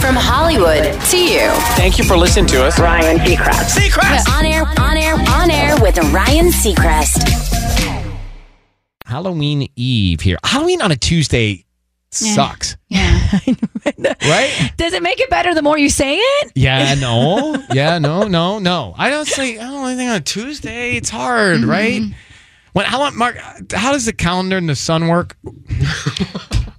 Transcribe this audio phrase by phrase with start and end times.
[0.00, 1.50] From Hollywood to you.
[1.76, 2.78] Thank you for listening to us.
[2.78, 3.78] Ryan Seacrest.
[3.78, 4.28] Seacrest!
[4.38, 7.28] On air, on air, on air with Ryan Seacrest.
[9.04, 10.38] Halloween Eve here.
[10.44, 11.64] Halloween on a Tuesday
[12.10, 12.76] sucks.
[12.88, 13.18] Yeah.
[14.22, 14.72] Right?
[14.76, 16.52] Does it make it better the more you say it?
[16.54, 17.56] Yeah, no.
[17.72, 18.94] Yeah, no, no, no.
[18.96, 20.96] I don't say I don't anything on a Tuesday.
[20.96, 21.70] It's hard, Mm-hmm.
[21.70, 22.02] right?
[22.72, 23.36] When how long Mark
[23.72, 25.36] how does the calendar and the sun work?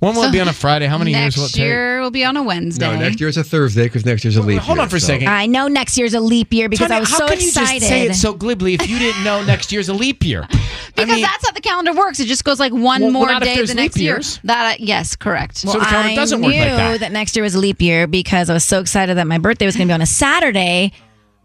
[0.01, 0.88] when will it be on a Friday?
[0.88, 1.63] How many years will it Next take?
[1.63, 2.85] year will be on a Wednesday.
[2.91, 4.59] No, next year's a Thursday because next year's a leap year.
[4.62, 5.28] Hold on for a so- second.
[5.29, 7.29] I know next year's a leap year because Tanya, I was so excited.
[7.29, 7.79] how so can you excited.
[7.79, 10.47] just say it so glibly if you didn't know next year's a leap year?
[10.94, 12.19] Because I mean, that's how the calendar works.
[12.19, 14.16] It just goes like one Well, more not if day the next year.
[14.16, 14.41] years.
[14.44, 15.57] That uh, yes, correct.
[15.59, 17.13] So the calendar I doesn't knew work like that.
[17.13, 19.78] next year was a leap year because I was so excited that my birthday was
[19.78, 20.91] going to be on a Saturday.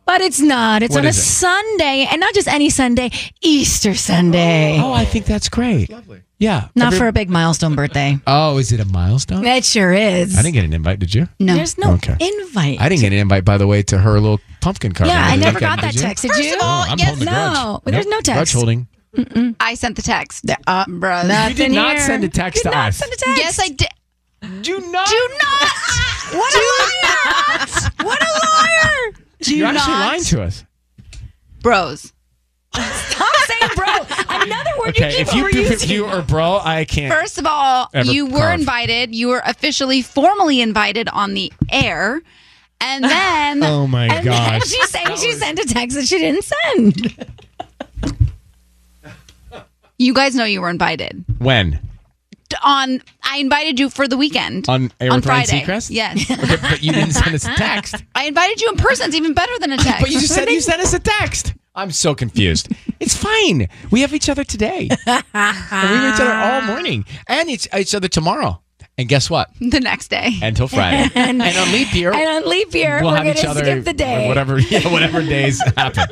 [0.05, 0.83] But it's not.
[0.83, 1.15] It's What on a it?
[1.15, 4.79] Sunday, and not just any Sunday, Easter Sunday.
[4.81, 5.91] oh, I think that's great.
[6.39, 6.69] Yeah.
[6.75, 8.19] not Every- for a big milestone birthday.
[8.27, 9.45] Oh, is it a milestone?
[9.47, 10.37] It sure is.
[10.37, 11.29] I didn't get an invite, did you?
[11.41, 11.55] no.
[11.55, 12.17] There's no Okay.
[12.21, 12.81] invite.
[12.81, 15.15] I didn't get an invite, by the way, to her little pumpkin carving.
[15.15, 16.07] Yeah, I the never weekend, got that did you?
[16.07, 16.23] text.
[16.23, 16.55] Did First you?
[16.57, 17.55] of all, Oh, I'm yes, holding a grudge.
[17.55, 18.53] no, there's no Grudge text.
[18.55, 18.89] holding.
[19.61, 20.45] I sent the text.
[20.67, 21.49] Uh, Bruh.
[21.49, 22.05] You did not here.
[22.07, 22.97] send a text Did to not us.
[22.99, 23.39] send a text.
[23.43, 23.89] Yes, I did.
[24.63, 25.09] Do not.
[25.09, 25.71] Do not.
[26.33, 27.91] What a liar!
[28.03, 29.13] what a liar!
[29.43, 29.77] Do You're not.
[29.77, 30.65] actually lying to us.
[31.63, 32.13] Bros.
[32.83, 33.87] Stop saying bro.
[34.29, 37.13] Another word Okay, you keep if you if you or bro, I can't.
[37.13, 38.61] First of all, you were carve.
[38.61, 39.15] invited.
[39.15, 42.21] You were officially, formally invited on the air,
[42.81, 44.67] and then oh my and gosh.
[44.69, 47.27] she's saying she sent a text that she didn't send.
[49.99, 51.25] you guys know you were invited.
[51.39, 51.81] When
[52.63, 55.63] On, I invited you for the weekend on air on Friday.
[55.63, 55.91] Seacrest?
[55.91, 57.97] Yes, Okay, but you didn't send us a text.
[58.15, 59.07] I invited you in person.
[59.09, 60.01] It's even better than a text.
[60.03, 61.55] But you just said you sent us a text.
[61.77, 62.69] I'm so confused.
[62.99, 63.69] It's fine.
[63.91, 64.89] We have each other today.
[65.07, 68.63] and we have each other all morning, and it's each other tomorrow.
[68.97, 69.51] And guess what?
[69.61, 70.33] the next day.
[70.41, 71.11] Until Friday.
[71.15, 73.93] and, on leap year, And on leap year, we'll we're have each other skip the
[73.93, 74.27] day.
[74.29, 76.07] whatever yeah, whatever days happen.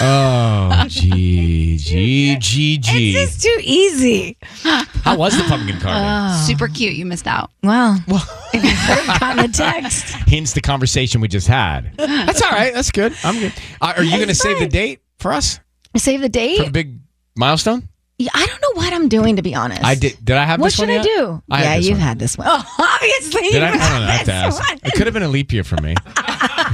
[0.00, 3.16] Oh, gee, gee, gee, gee.
[3.16, 4.36] It's just too easy.
[4.62, 6.36] How was the pumpkin carving?
[6.46, 6.94] Super cute.
[6.94, 7.50] You missed out.
[7.62, 7.96] Wow.
[8.54, 10.04] if you had gotten a text.
[10.28, 11.92] Hence the conversation we just had.
[11.96, 12.72] That's all right.
[12.74, 13.14] That's good.
[13.24, 13.52] I'm good.
[13.80, 15.60] Uh, are you going to save the date for us
[15.96, 16.58] Save the date?
[16.58, 16.98] for the big
[17.36, 17.88] milestone?
[18.18, 19.82] Yeah, I don't know what I'm doing, to be honest.
[19.84, 20.16] I did.
[20.24, 21.04] Did I have What this should one I yet?
[21.04, 21.42] do?
[21.50, 22.06] I had yeah, this you've one.
[22.06, 22.46] had this one.
[22.50, 23.50] Oh, obviously.
[23.50, 23.68] Did I?
[23.68, 24.06] I you've don't know.
[24.06, 24.68] I had have to this ask.
[24.70, 24.80] one.
[24.84, 25.94] It could have been a leap year for me.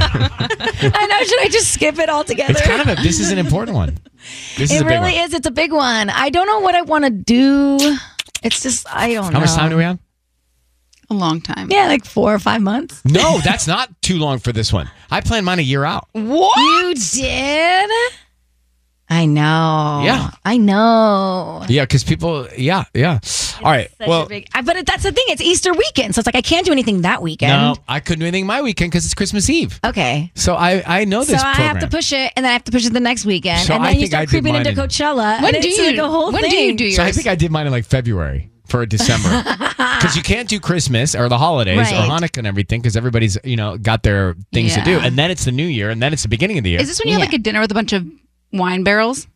[0.01, 1.25] I know.
[1.25, 2.53] Should I just skip it altogether?
[2.53, 3.03] It's kind of a.
[3.03, 3.99] This is an important one.
[4.57, 5.25] This is it a big really one.
[5.25, 5.35] is.
[5.35, 6.11] It's a big one.
[6.11, 7.79] I don't know what I want to do.
[8.43, 9.39] It's just I don't know.
[9.39, 9.99] How much time do we have?
[11.11, 11.69] A long time.
[11.71, 13.03] Yeah, like four or five months.
[13.05, 14.91] No, that's not too long for this one.
[15.11, 16.07] I planned mine a year out.
[16.13, 16.57] What?
[16.57, 17.91] You did?
[19.09, 20.03] I know.
[20.05, 20.31] Yeah.
[20.45, 21.65] I know.
[21.69, 22.47] Yeah, because people.
[22.57, 23.21] Yeah, yeah.
[23.63, 23.91] All right.
[23.99, 25.25] Such well, a big, I- but it, that's the thing.
[25.29, 27.53] It's Easter weekend, so it's like I can't do anything that weekend.
[27.53, 29.79] no, I couldn't do anything my weekend because it's Christmas Eve.
[29.85, 30.31] Okay.
[30.35, 31.29] So I I know this.
[31.29, 33.01] So this I have to push it, and then I have to push it the
[33.01, 34.89] next weekend, So and I then you think I start did creeping mine into in-
[34.89, 35.43] Coachella.
[35.43, 36.51] When and do it's you like a whole when thing.
[36.51, 36.97] do you do yours?
[36.97, 40.61] So I think I did mine in like February for December because you can't do
[40.61, 44.75] Christmas or the holidays or Hanukkah and everything because everybody's you know got their things
[44.75, 46.71] to do, and then it's the New Year, and then it's the beginning of the
[46.71, 46.81] year.
[46.81, 48.07] Is this when you have like a dinner with a bunch of
[48.53, 49.27] wine barrels?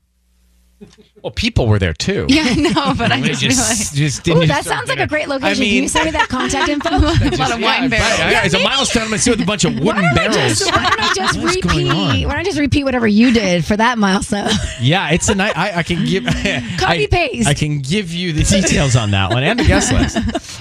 [1.23, 2.27] Well, people were there too.
[2.29, 5.29] Yeah, I know, but I just, just, just didn't Ooh, that sounds like a great
[5.29, 5.63] location.
[5.63, 6.89] I Can you send me that contact info?
[6.91, 8.19] a lot of just- wine barrels.
[8.19, 9.05] Yeah, it's a milestone.
[9.05, 10.59] I'm gonna see with a bunch of wooden barrels.
[10.59, 11.87] just, why don't I just What's repeat?
[11.87, 14.51] Why don't I just repeat whatever you did for that milestone?
[14.81, 15.57] Yeah, it's a night.
[15.57, 16.25] I, I can give.
[16.79, 17.49] Copy I, paste.
[17.49, 20.61] I can give you the details on that one and the guest list.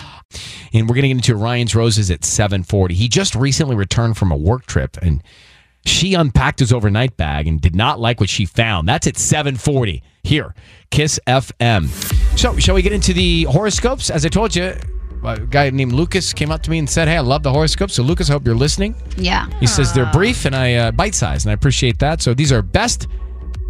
[0.73, 2.91] And we're getting into Ryan's roses at 7:40.
[2.91, 5.23] He just recently returned from a work trip, and
[5.85, 8.87] she unpacked his overnight bag and did not like what she found.
[8.87, 10.53] That's at 7:40 here,
[10.91, 11.87] Kiss FM.
[12.37, 14.09] So, shall we get into the horoscopes?
[14.09, 14.73] As I told you,
[15.23, 17.95] a guy named Lucas came up to me and said, "Hey, I love the horoscopes."
[17.95, 18.95] So, Lucas, I hope you're listening.
[19.17, 19.47] Yeah.
[19.59, 22.21] He says they're brief and I uh, bite sized, and I appreciate that.
[22.21, 23.07] So these are best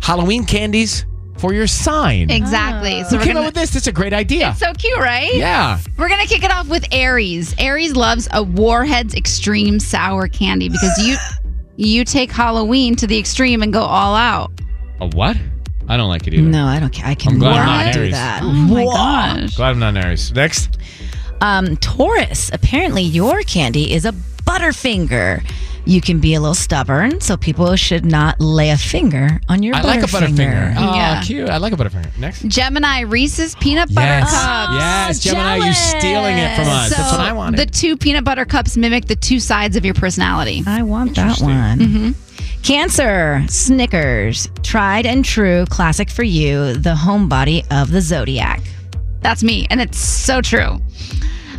[0.01, 1.05] Halloween candies
[1.37, 2.29] for your sign.
[2.29, 3.03] Exactly.
[3.03, 3.75] So Who we're came gonna, up with this?
[3.75, 4.53] It's a great idea.
[4.57, 5.33] so cute, right?
[5.33, 5.79] yeah.
[5.97, 7.55] We're gonna kick it off with Aries.
[7.57, 11.15] Aries loves a Warheads Extreme Sour Candy because you
[11.87, 14.51] you take Halloween to the extreme and go all out.
[14.99, 15.37] A what?
[15.87, 16.43] I don't like it either.
[16.43, 17.05] No, I don't care.
[17.07, 18.11] I can I'm glad I'm not not do Aries.
[18.13, 18.41] that.
[18.43, 19.55] Oh my gosh.
[19.55, 20.31] Glad I'm not Aries.
[20.31, 20.77] Next.
[21.41, 24.11] Um, Taurus, apparently your candy is a
[24.45, 25.43] Butterfinger.
[25.85, 29.75] You can be a little stubborn, so people should not lay a finger on your
[29.75, 30.75] I like a Butterfinger.
[30.77, 31.21] Oh, Yeah.
[31.23, 31.49] cute.
[31.49, 32.17] I like a Butterfinger.
[32.19, 32.43] Next.
[32.47, 34.31] Gemini Reese's peanut butter Yes.
[34.31, 34.73] cups.
[34.75, 36.89] Yes, Gemini, you're stealing it from us.
[36.91, 37.57] So That's what I wanted.
[37.59, 40.63] the two peanut butter cups mimic the two sides of your personality.
[40.67, 41.79] I want that one.
[41.79, 42.11] Mm-hmm.
[42.61, 48.61] Cancer, Snickers, tried and true, classic for you, the homebody of the zodiac.
[49.21, 50.79] That's me, and it's so true.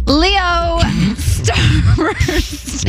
[0.06, 0.78] Leo,
[1.16, 2.84] Starburst.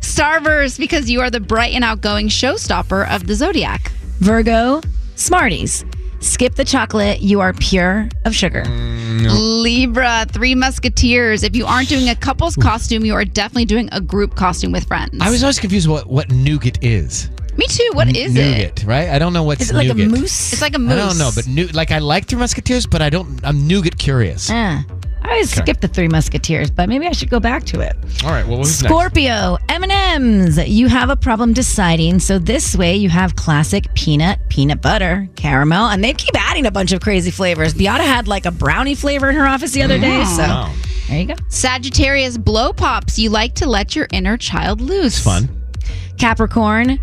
[0.00, 3.90] Starburst, because you are the bright and outgoing showstopper of the zodiac.
[4.18, 4.80] Virgo,
[5.16, 5.84] Smarties,
[6.20, 8.62] skip the chocolate, you are pure of sugar.
[8.66, 11.42] Libra, Three Musketeers.
[11.42, 14.86] If you aren't doing a couple's costume, you are definitely doing a group costume with
[14.86, 15.18] friends.
[15.20, 17.30] I was always confused what what nougat is.
[17.56, 17.90] Me too.
[17.94, 18.38] What is it?
[18.38, 19.08] nougat, right?
[19.10, 20.06] I don't know what's Is it like nougat.
[20.06, 20.52] a moose?
[20.52, 20.92] It's like a moose.
[20.92, 23.40] I don't know, but nu- like I like Three Musketeers, but I don't.
[23.44, 24.48] I'm nougat curious.
[24.50, 24.82] Eh,
[25.22, 27.94] I always skip the Three Musketeers, but maybe I should go back to it.
[28.24, 28.46] All right.
[28.46, 28.92] Well, who's next?
[28.92, 30.58] Scorpio, M&M's.
[30.68, 35.88] You have a problem deciding, so this way you have classic peanut, peanut butter, caramel,
[35.88, 37.74] and they keep adding a bunch of crazy flavors.
[37.74, 40.72] Beata had like a brownie flavor in her office the other day, mm, so Wow.
[41.08, 41.34] there you go.
[41.48, 43.18] Sagittarius, blow pops.
[43.18, 45.16] You like to let your inner child loose.
[45.16, 45.48] It's fun.
[46.18, 46.98] Capricorn,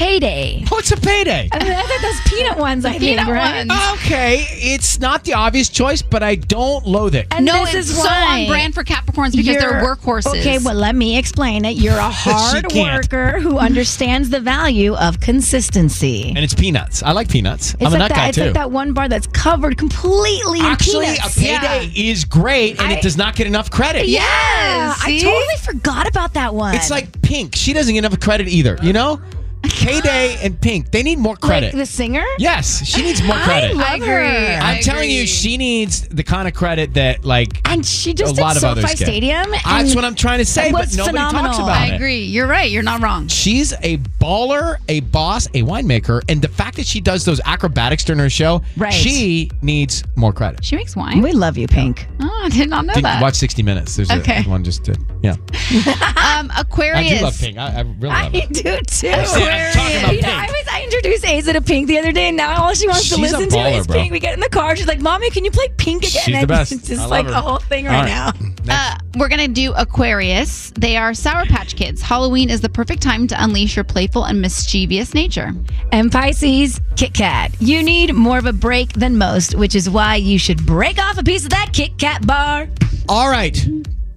[0.00, 0.64] payday.
[0.72, 1.48] Oh, it's a payday.
[1.52, 3.66] I mean, I think those peanut ones, I think, Peanut right?
[3.68, 3.98] ones.
[4.00, 7.26] Okay, it's not the obvious choice, but I don't loathe it.
[7.32, 8.40] And no, this it's is so why.
[8.42, 10.40] on brand for Capricorns because they're You're- workhorses.
[10.40, 11.76] Okay, well, let me explain it.
[11.76, 16.28] You're a hard worker who understands the value of consistency.
[16.28, 17.02] And it's peanuts.
[17.02, 17.74] I like peanuts.
[17.74, 18.16] It's I'm a like nut that.
[18.16, 18.44] guy it's too.
[18.44, 22.92] like that one bar that's covered completely in Actually, a payday is great, and I-
[22.94, 24.08] it does not get enough credit.
[24.08, 26.74] Yeah, Yes, I totally forgot about that one.
[26.74, 27.54] It's like Pink.
[27.54, 28.78] She doesn't get enough credit either.
[28.82, 29.20] You know,
[29.62, 30.90] Payday and Pink.
[30.90, 31.74] They need more credit.
[31.74, 32.24] Like the singer?
[32.38, 33.70] yes, she needs more credit.
[33.70, 34.06] I love I agree.
[34.08, 34.58] her.
[34.62, 38.32] I I'm telling you, she needs the kind of credit that like And she just
[38.32, 39.06] a did lot of others SoFi get.
[39.06, 39.50] Stadium.
[39.64, 41.92] That's what I'm trying to say, but was nobody talks about I it.
[41.92, 42.22] I agree.
[42.24, 42.70] You're right.
[42.70, 43.28] You're not wrong.
[43.28, 48.04] She's a baller, a boss, a winemaker, and the fact that she does those acrobatics
[48.04, 48.92] during her show, Right.
[48.92, 50.64] she needs more credit.
[50.64, 51.20] She makes wine.
[51.22, 52.06] We love you, Pink.
[52.20, 53.20] Oh, I did not know Did that.
[53.22, 53.96] watch 60 Minutes.
[53.96, 54.42] There's Okay.
[54.44, 54.98] a, one just did.
[55.22, 55.36] Yeah.
[56.40, 57.12] Um, Aquarius.
[57.12, 57.58] I do love Pink.
[57.58, 58.48] I, I really love I it.
[58.52, 59.08] do too.
[59.50, 62.28] I'm talking about You know, I was I introduced Asa to Pink the other day,
[62.28, 63.96] and now all she wants to She's a listen to is bro.
[63.96, 64.12] Pink.
[64.12, 66.38] We get in the car, she's like, "Mommy, can you play Pink again?" She's the
[66.40, 66.72] And best.
[66.72, 67.32] It's just like her.
[67.32, 68.02] a whole thing All right,
[68.32, 68.34] right.
[68.66, 68.72] now.
[68.72, 70.70] Uh, we're gonna do Aquarius.
[70.76, 72.02] They are Sour Patch Kids.
[72.02, 75.52] Halloween is the perfect time to unleash your playful and mischievous nature.
[75.92, 77.52] And Pisces, Kit Kat.
[77.60, 81.18] You need more of a break than most, which is why you should break off
[81.18, 82.68] a piece of that Kit Kat bar.
[83.08, 83.58] All right,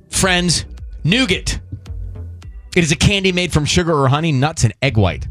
[0.10, 0.66] friends,
[1.04, 1.60] nougat.
[2.75, 5.27] It is a candy made from sugar or honey, nuts, and egg white.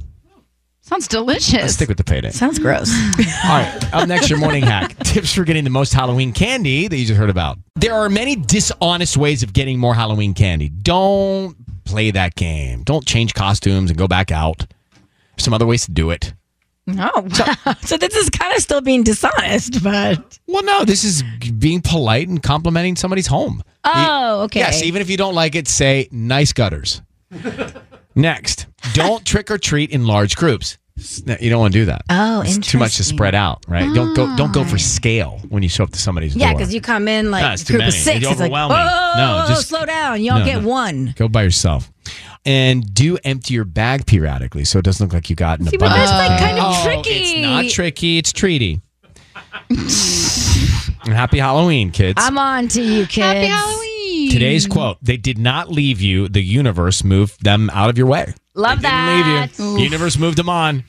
[0.81, 1.53] Sounds delicious.
[1.55, 2.31] Let's stick with the payday.
[2.31, 2.93] Sounds gross.
[3.45, 4.97] All right, up next, your morning hack.
[5.05, 7.59] Tips for getting the most Halloween candy that you just heard about.
[7.77, 10.69] There are many dishonest ways of getting more Halloween candy.
[10.69, 12.83] Don't play that game.
[12.83, 14.67] Don't change costumes and go back out.
[15.37, 16.35] There's some other ways to do it.
[16.87, 17.11] no.
[17.83, 20.39] So, this is kind of still being dishonest, but.
[20.49, 21.23] Well, no, this is
[21.59, 23.63] being polite and complimenting somebody's home.
[23.85, 24.61] Oh, okay.
[24.61, 27.03] Yes, even if you don't like it, say nice gutters.
[28.15, 30.79] Next, don't trick or treat in large groups.
[31.27, 32.03] You don't want to do that.
[32.11, 33.93] Oh, it's too much to spread out, right?
[33.95, 34.37] Don't go.
[34.37, 36.53] Don't go for scale when you show up to somebody's Yeah, door.
[36.53, 38.19] Yeah, because you come in like No, it's a group of six.
[38.19, 38.77] It's It's like, overwhelming.
[38.77, 40.23] whoa, No, just- slow down.
[40.23, 40.69] Y'all No, get no.
[40.69, 41.15] one.
[41.17, 41.91] Go by yourself.
[42.45, 45.77] And do empty your bag periodically so it doesn't look like you got in See,
[45.77, 45.97] a but bunch.
[45.97, 47.11] that's like kind of Oh, tricky.
[47.11, 48.19] It's not tricky.
[48.19, 48.81] It's treaty.
[51.05, 52.23] And Happy Halloween, kids.
[52.25, 53.17] I'm on to you, kids.
[53.27, 53.92] Happy Halloween.
[54.31, 56.29] Today's quote: "They did not leave you.
[56.29, 58.35] The universe moved them out of your way.
[58.55, 59.59] Love They didn't that.
[59.59, 59.77] leave you.
[59.77, 60.85] The universe moved them on."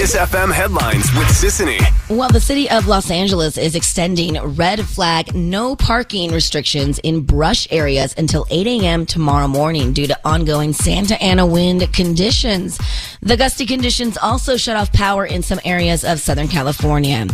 [0.00, 1.80] Kiss FM headlines with Sisanie.
[2.08, 7.66] Well, the city of Los Angeles is extending red flag no parking restrictions in brush
[7.70, 9.04] areas until 8 a.m.
[9.04, 12.78] tomorrow morning due to ongoing Santa Ana wind conditions.
[13.22, 17.26] The gusty conditions also shut off power in some areas of Southern California.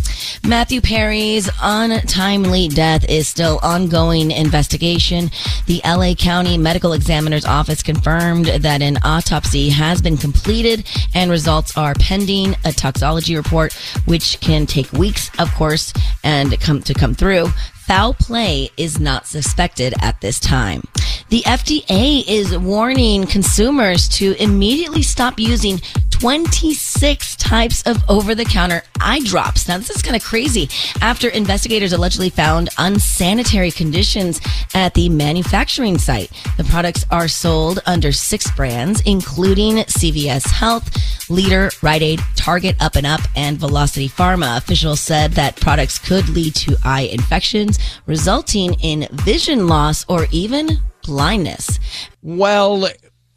[0.45, 5.31] Matthew Perry's untimely death is still ongoing investigation.
[5.67, 10.85] The LA County Medical Examiner's Office confirmed that an autopsy has been completed
[11.15, 13.73] and results are pending a toxology report,
[14.05, 17.47] which can take weeks, of course, and come to come through.
[17.87, 20.83] Foul play is not suspected at this time.
[21.29, 25.81] The FDA is warning consumers to immediately stop using
[26.11, 29.67] 26 types of over the counter eye drops.
[29.67, 30.69] Now, this is kind of crazy
[31.01, 34.41] after investigators allegedly found unsanitary conditions
[34.73, 36.31] at the manufacturing site.
[36.59, 40.97] The products are sold under six brands, including CVS Health,
[41.29, 44.59] Leader, Rite Aid, Target, Up and Up, and Velocity Pharma.
[44.59, 50.79] Officials said that products could lead to eye infections, resulting in vision loss or even
[51.07, 51.79] blindness.
[52.23, 52.89] Well,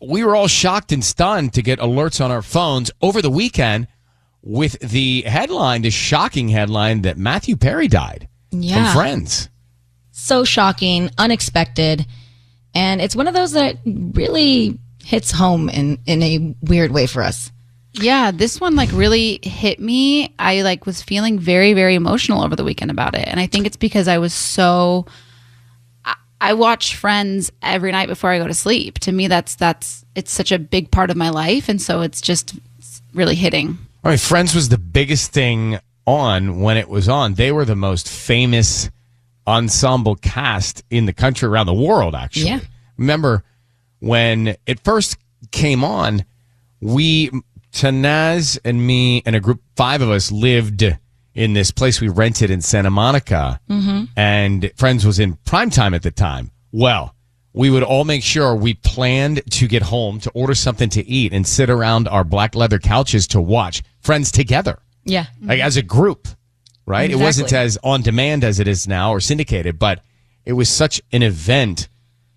[0.01, 3.88] we were all shocked and stunned to get alerts on our phones over the weekend
[4.41, 8.85] with the headline, the shocking headline that Matthew Perry died Yeah.
[8.93, 9.49] from Friends.
[10.11, 12.05] so shocking, unexpected,
[12.73, 17.23] and it's one of those that really hits home in in a weird way for
[17.23, 17.51] us.
[17.93, 20.33] Yeah, this one like really hit me.
[20.38, 23.27] I like was feeling very very emotional over the weekend about it.
[23.27, 25.05] And I think it's because I was so
[26.41, 29.00] I, watch Friends every night before I go to sleep.
[29.00, 32.22] To me that's that's it's such a big part of my life and so it's
[32.22, 32.55] just
[33.13, 33.77] really hitting.
[34.03, 37.36] I mean, Friends was the biggest thing on when it was on.
[37.36, 38.89] They were the most famous
[39.46, 42.48] ensemble cast in the country around the world, actually.
[42.48, 42.60] Yeah.
[42.98, 43.43] Remember
[44.00, 45.17] when it first
[45.51, 46.24] came on,
[46.81, 47.31] we,
[47.72, 50.96] Tanaz and me and a group, five of us lived
[51.36, 53.59] in this place we rented in Santa Monica.
[53.69, 54.05] Mm-hmm.
[54.15, 56.51] And Friends was in prime time at the time.
[56.71, 57.15] Well,
[57.53, 61.33] we would all make sure we planned to get home to order something to eat
[61.33, 65.25] and sit around our black leather couches to watch Friends together, Yeah.
[65.41, 66.27] like as a group,
[66.86, 67.09] right?
[67.09, 70.01] It wasn't as on demand as it is now or syndicated, but
[70.45, 71.89] it was such an event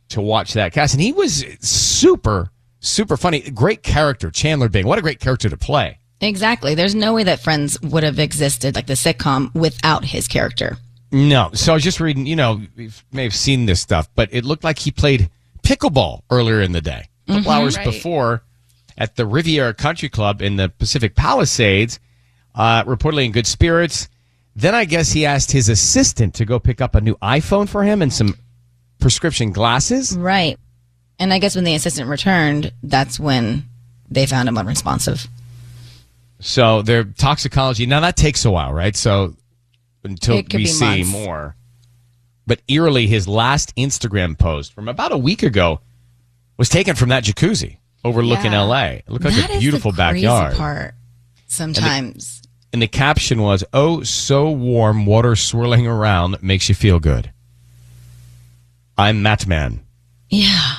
[0.08, 0.94] to watch that cast.
[0.94, 3.40] And he was super, super funny.
[3.50, 4.86] Great character, Chandler Bing.
[4.86, 5.98] What a great character to play.
[6.22, 6.74] Exactly.
[6.74, 10.78] There's no way that Friends would have existed like the sitcom without his character.
[11.10, 11.50] No.
[11.52, 14.44] So I was just reading, you know, you may have seen this stuff, but it
[14.44, 15.28] looked like he played
[15.62, 17.08] pickleball earlier in the day.
[17.28, 17.84] A couple hours Right.
[17.84, 18.42] before
[18.96, 21.98] at the Riviera Country Club in the Pacific Palisades,
[22.54, 24.08] uh, reportedly in good spirits.
[24.54, 27.82] Then I guess he asked his assistant to go pick up a new iPhone for
[27.84, 28.36] him and some
[29.00, 30.16] prescription glasses.
[30.16, 30.58] Right.
[31.18, 33.64] And I guess when the assistant returned, that's when
[34.10, 35.26] they found him unresponsive.
[36.42, 38.94] So their toxicology now that takes a while, right?
[38.96, 39.36] So
[40.04, 41.08] until we see months.
[41.10, 41.56] more.
[42.46, 45.80] But eerily, his last Instagram post from about a week ago
[46.56, 48.62] was taken from that jacuzzi overlooking Yeah.
[48.64, 48.84] LA.
[48.84, 50.56] It looked like That a is beautiful the backyard.
[50.56, 50.94] part.
[51.46, 52.42] Sometimes.
[52.72, 57.30] And the caption was, "Oh, so warm, water swirling around makes you feel good."
[58.98, 59.80] I'm Matt Man.
[60.28, 60.74] Yeah.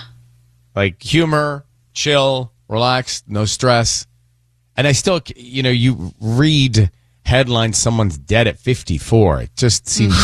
[0.76, 4.08] like humor, chill, relaxed, no stress.
[4.76, 6.90] And I still, you know, you read
[7.26, 9.42] headlines, someone's dead at 54.
[9.42, 10.16] It just seems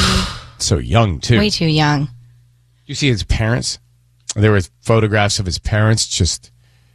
[0.57, 1.37] so young, too.
[1.37, 2.09] Way too young.
[2.85, 3.79] You see his parents?
[4.35, 6.51] There were photographs of his parents just,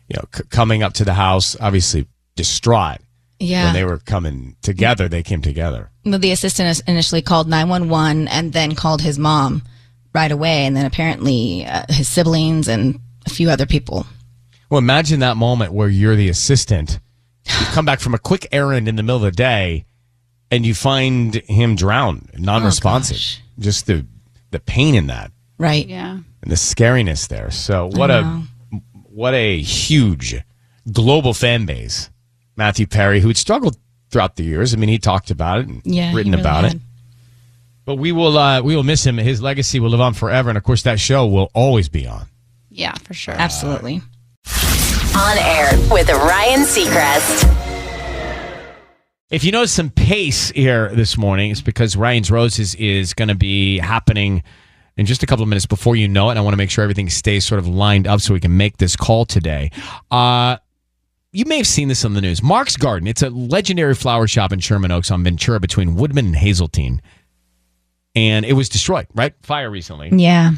[0.09, 2.07] you know, c- coming up to the house, obviously
[2.37, 2.99] distraught.
[3.39, 3.65] Yeah.
[3.67, 5.91] When they were coming together, they came together.
[6.05, 9.63] Well, the assistant initially called 911 and then called his mom
[10.15, 10.65] right away.
[10.67, 14.07] And then apparently uh, his siblings and a few other people.
[14.71, 17.01] Well, imagine that moment where you're the assistant.
[17.47, 19.85] You come back from a quick errand in the middle of the day,
[20.51, 23.17] and you find him drowned, non-responsive.
[23.17, 23.41] gosh.
[23.59, 24.07] Just the
[24.51, 25.87] the pain in that Right.
[25.87, 26.19] Yeah.
[26.43, 27.51] and the scariness there.
[27.51, 28.43] So what a
[29.05, 30.37] what a huge
[30.91, 32.11] global fan base.
[32.57, 33.77] Matthew Perry, who had struggled
[34.11, 34.73] throughout the years.
[34.75, 36.13] I mean, he talked about it and Yeah.
[36.15, 36.75] written really about had.
[36.75, 36.81] it.
[37.85, 39.19] But we will uh, we will miss him.
[39.19, 42.27] His legacy will live on forever, and of course, that show will always be on.
[42.71, 43.35] Yeah, for sure.
[43.35, 44.01] Absolutely.
[45.17, 47.51] On air with Ryan Seacrest.
[49.31, 53.35] If you notice some pace here this morning, it's because Ryan's Roses is going to
[53.35, 54.43] be happening
[54.97, 56.33] in just a couple of minutes before you know it.
[56.33, 58.57] And I want to make sure everything stays sort of lined up so we can
[58.57, 59.71] make this call today.
[60.11, 60.57] Uh,
[61.33, 62.43] you may have seen this on the news.
[62.43, 63.07] Mark's Garden.
[63.07, 67.01] It's a legendary flower shop in Sherman Oaks on Ventura between Woodman and Hazeltine.
[68.17, 69.35] And it was destroyed, right?
[69.43, 70.11] Fire recently.
[70.13, 70.53] Yeah.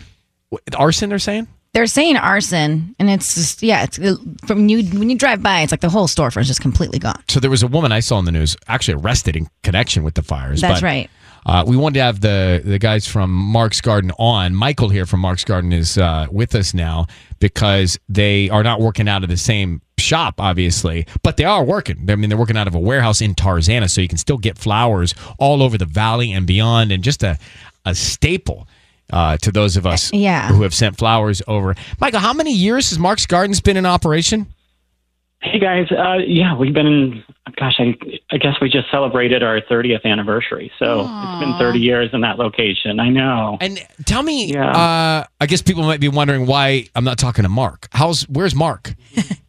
[0.75, 1.47] Arson, they're saying?
[1.77, 3.83] They're saying arson, and it's just yeah.
[3.85, 3.99] It's
[4.47, 7.23] from you when you drive by, it's like the whole storefront is just completely gone.
[7.29, 10.15] So there was a woman I saw in the news actually arrested in connection with
[10.15, 10.63] the fires.
[10.63, 11.11] That's but, right.
[11.45, 14.55] Uh, we wanted to have the the guys from Mark's Garden on.
[14.55, 17.09] Michael here from Mark's Garden is uh, with us now
[17.41, 22.07] because they are not working out of the same shop, obviously, but they are working.
[22.09, 24.57] I mean, they're working out of a warehouse in Tarzana, so you can still get
[24.57, 27.39] flowers all over the valley and beyond, and just a
[27.85, 28.67] a staple.
[29.13, 30.49] Uh, to those of us Yeah.
[30.49, 31.75] who have sent flowers over.
[32.01, 34.47] Michael, how many years has Mark's Gardens been in operation?
[35.43, 37.25] Hey guys, uh, yeah, we've been in.
[37.57, 37.95] Gosh, I,
[38.33, 42.39] I guess we just celebrated our 30th anniversary, so it's been 30 years in that
[42.39, 42.99] location.
[42.99, 43.57] I know.
[43.61, 44.71] And tell me, yeah.
[44.71, 47.87] uh, I guess people might be wondering why I'm not talking to Mark.
[47.93, 48.95] How's where's Mark?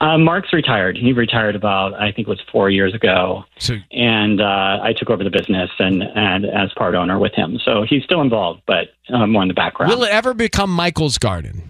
[0.00, 0.96] uh, Mark's retired.
[0.96, 5.10] He retired about I think it was four years ago, so, and uh, I took
[5.10, 7.58] over the business and and as part owner with him.
[7.64, 9.90] So he's still involved, but uh, more in the background.
[9.92, 11.62] Will it ever become Michael's Garden?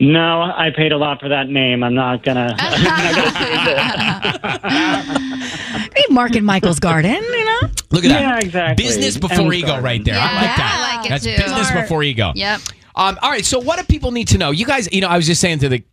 [0.00, 1.84] No, I paid a lot for that name.
[1.84, 2.54] I'm not gonna.
[2.58, 5.28] I'm not gonna change it.
[5.94, 7.60] Hey, Mark and Michael's Garden, you know.
[7.90, 8.20] Look at that.
[8.22, 8.84] Yeah, exactly.
[8.84, 9.84] Business before And ego, garden.
[9.84, 10.14] right there.
[10.18, 10.74] I like that.
[10.74, 11.36] I like it That's too.
[11.36, 11.84] business Smart.
[11.84, 12.32] before ego.
[12.34, 12.60] Yep.
[12.94, 13.44] Um, all right.
[13.44, 14.50] So, what do people need to know?
[14.52, 15.84] You guys, you know, I was just saying to the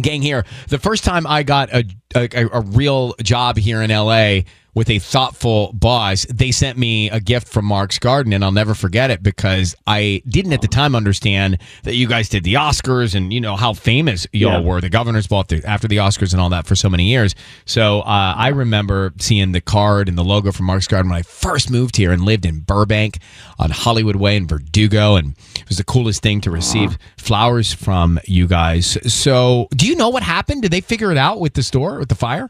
[0.00, 4.40] gang here, the first time I got a a, a real job here in LA
[4.78, 8.74] with a thoughtful boss, they sent me a gift from Mark's Garden, and I'll never
[8.74, 13.16] forget it because I didn't at the time understand that you guys did the Oscars
[13.16, 14.60] and you know how famous y'all Yeah.
[14.60, 14.80] were.
[14.80, 17.34] The Governor's Ball after the Oscars and all that for so many years.
[17.64, 21.22] So uh, I remember seeing the card and the logo from Mark's Garden when I
[21.22, 23.18] first moved here and lived in Burbank
[23.58, 28.20] on Hollywood Way in Verdugo, and it was the coolest thing to receive flowers from
[28.26, 28.96] you guys.
[29.12, 30.62] So, do you know what happened?
[30.62, 32.48] Did they figure it out with the store with the fire?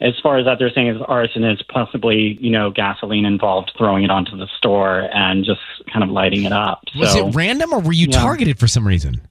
[0.00, 4.04] As far as that they're saying is arson is possibly you know gasoline involved throwing
[4.04, 5.60] it onto the store and just
[5.92, 6.82] kind of lighting it up.
[6.98, 8.18] Was it random or were you Yeah.
[8.20, 9.22] targeted for some reason?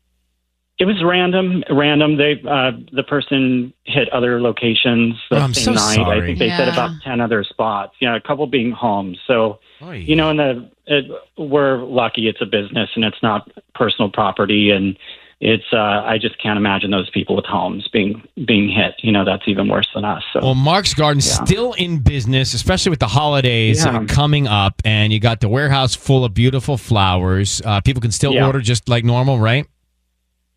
[0.77, 2.17] it was random random.
[2.17, 5.95] They uh the person hit other locations the Oh, I'm same so night.
[5.95, 6.21] Sorry.
[6.21, 7.93] i think they said about 10 other spots.
[8.01, 9.17] Yeah a couple being homes.
[9.25, 9.59] So
[9.93, 11.05] you know in the it,
[11.37, 14.97] we're lucky it's a business and it's not personal property and
[15.41, 19.25] it's uh i just can't imagine those people with homes being being hit you know
[19.25, 23.07] that's even worse than us so Well, Mark's Garden still in business, especially with the
[23.07, 23.97] holidays Yeah.
[23.97, 27.61] uh, coming up, and you got the warehouse full of beautiful flowers.
[27.65, 28.45] Uh, people can still Yeah.
[28.47, 29.65] order just like normal, right?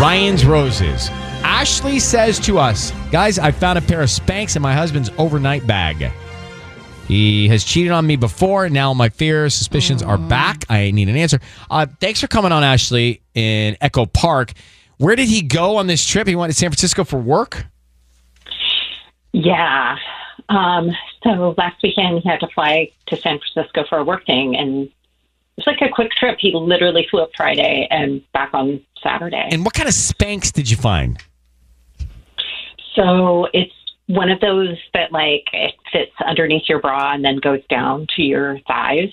[0.00, 1.08] Ryan's Roses.
[1.44, 5.66] Ashley says to us, guys, I found a pair of Spanx in my husband's overnight
[5.66, 6.10] bag.
[7.06, 8.68] He has cheated on me before.
[8.70, 10.64] Now my fears, suspicions are back.
[10.70, 11.40] I need an answer.
[11.70, 14.52] Uh, thanks for coming on, Ashley, in Echo Park.
[14.96, 16.26] Where did he go on this trip?
[16.26, 17.66] He went to San Francisco for work?
[19.32, 19.96] Yeah.
[20.48, 20.90] Um,
[21.24, 24.90] so last weekend he had to fly to San Francisco for a work thing, and
[25.56, 26.38] it's like a quick trip.
[26.40, 29.48] He literally flew up Friday and back on Saturday.
[29.50, 31.22] And what kind of Spanx did you find?
[32.94, 33.72] So it's
[34.06, 38.22] one of those that like it fits underneath your bra and then goes down to
[38.22, 39.12] your thighs.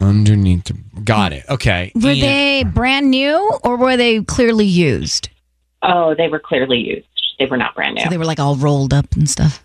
[0.00, 0.64] Underneath.
[0.64, 1.44] The, got it.
[1.48, 1.90] Okay.
[1.94, 5.28] Were And- they brand new or were they clearly used?
[5.82, 7.06] Oh, they were clearly used.
[7.38, 8.04] They were not brand new.
[8.04, 9.62] So they were like all rolled up and stuff.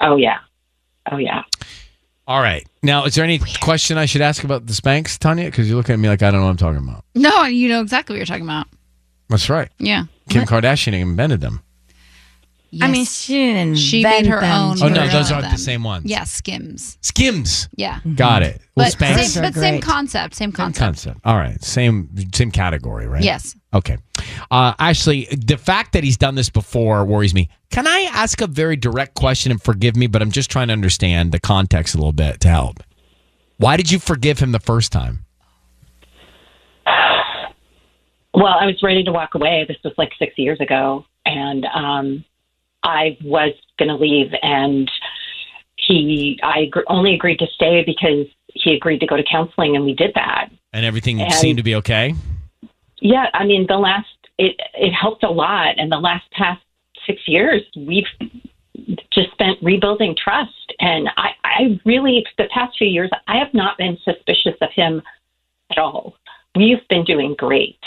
[0.00, 0.38] Oh yeah.
[1.10, 1.42] Oh yeah.
[2.26, 2.66] All right.
[2.82, 5.46] Now, is there any question I should ask about the Spanx, Tanya?
[5.46, 7.04] Because you're looking at me like I don't know what I'm talking about.
[7.14, 8.66] No, you know exactly what you're talking about.
[9.28, 9.68] That's right.
[9.78, 10.04] Yeah.
[10.28, 11.60] Kim Kardashian invented them.
[12.80, 14.50] I mean, she didn't She invent made her them.
[14.52, 15.58] own Oh, no, version those of aren't the them.
[15.58, 16.04] same ones.
[16.06, 16.98] Yeah, Skims.
[17.00, 17.68] Skims.
[17.74, 17.98] Yeah.
[18.14, 18.60] Got it.
[18.76, 19.24] Well, But, Spanx.
[19.26, 20.34] same, but same concept.
[20.36, 20.78] Same concept.
[20.78, 21.20] concept.
[21.24, 21.60] All right.
[21.64, 23.24] Same same category, right?
[23.24, 23.56] Yes.
[23.74, 23.98] Okay.
[24.52, 27.48] Uh, actually, the fact that he's done this before worries me.
[27.70, 30.06] Can I ask a very direct question and forgive me?
[30.06, 32.82] But I'm just trying to understand the context a little bit to help.
[33.56, 35.24] Why did you forgive him the first time?
[38.32, 39.64] Well, I was ready to walk away.
[39.66, 42.24] This was like six years ago, and um,
[42.82, 44.90] I was going to leave, and
[45.76, 49.84] he, I gr- only agreed to stay because he agreed to go to counseling, and
[49.84, 50.50] we did that.
[50.72, 52.14] And everything And- seemed to be okay.
[53.00, 56.60] Yeah, I mean, the last it it helped a lot, and the last past
[57.06, 58.04] six years, we've
[59.10, 60.72] just spent rebuilding trust.
[60.80, 65.02] And I, I really, the past few years, I have not been suspicious of him
[65.70, 66.14] at all.
[66.54, 67.78] We've been doing great,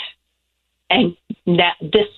[0.90, 2.08] and that this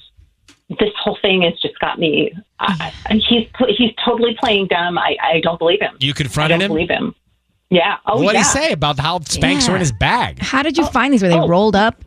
[0.68, 2.32] this whole thing has just got me.
[2.58, 4.98] I, I- he's he's totally playing dumb.
[4.98, 5.96] I, I don't believe him.
[6.00, 6.72] You I confronted don't him.
[6.74, 7.14] believe him.
[7.70, 7.96] Yeah.
[8.06, 8.44] Oh, what did yeah.
[8.44, 9.68] he say about how Spanx Yeah.
[9.70, 10.38] were in his bag?
[10.40, 11.22] How did you oh, find these?
[11.22, 11.48] Were they oh.
[11.48, 12.02] rolled up?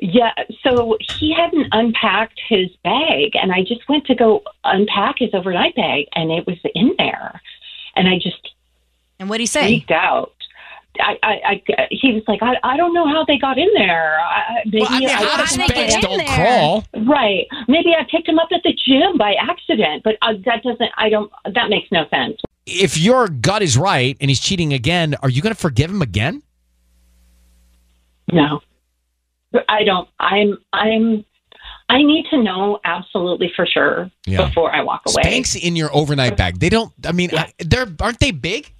[0.00, 5.30] Yeah, so he hadn't unpacked his bag, and I just went to go unpack his
[5.32, 7.40] overnight bag, and it was in there,
[7.94, 8.52] and I just
[9.18, 9.62] And what did he say?
[9.62, 10.34] freaked out.
[11.00, 14.18] I, I, I, he was like, I, I don't know how they got in there.
[14.20, 16.36] I, I- maybe Well, I mean, I- how does did they get Spanx don't there?
[16.36, 16.84] crawl?
[17.06, 17.46] right?
[17.68, 20.90] Maybe I picked him up at the gym by accident, but uh, that doesn't.
[20.96, 21.30] I don't.
[21.54, 22.40] That makes no sense.
[22.66, 26.02] If your gut is right and he's cheating again, are you going to forgive him
[26.02, 26.42] again?
[28.32, 28.60] No,
[29.68, 30.08] I don't.
[30.18, 30.58] I'm.
[30.72, 31.24] I'm.
[31.88, 34.48] I need to know absolutely for sure Yeah.
[34.48, 35.22] before I walk away.
[35.22, 36.58] Spanx in your overnight bag.
[36.58, 36.92] They don't.
[37.04, 38.72] I mean, I- they're aren't they big?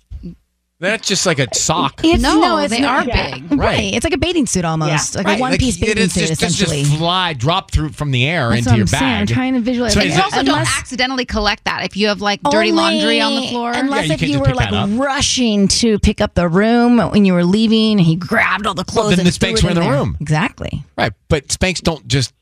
[0.78, 2.02] That's just like a sock.
[2.04, 3.30] It's, No, it's they not- are Yeah.
[3.38, 3.50] big.
[3.52, 3.58] Right.
[3.78, 3.94] Right.
[3.94, 5.14] It's like a bathing suit almost.
[5.16, 6.82] Like Right, a one piece it bathing is suit, just, it's essentially.
[6.82, 9.12] just fly, drop through from the air That's into what your I'm saying.
[9.20, 9.94] I'm trying to visualize.
[9.94, 13.22] So Like, You it- also don't accidentally collect that if you have like dirty laundry
[13.22, 13.72] on the floor.
[13.74, 16.98] Unless Yeah, you if can you just were like rushing to pick up the room
[17.10, 19.06] when you were leaving, and he grabbed all the clothes.
[19.06, 19.92] Well, then and the threw Spanx it were in the there.
[19.92, 20.16] room.
[20.20, 20.84] Exactly.
[20.98, 22.34] Right, but Spanx don't just